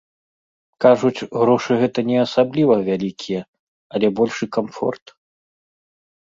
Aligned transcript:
Кажуць, 0.85 1.27
грошы 1.41 1.71
гэта 1.81 1.99
не 2.09 2.17
асабліва 2.25 2.73
вялікія, 2.89 3.41
але 3.95 4.07
большы 4.21 4.43
камфорт. 4.59 5.05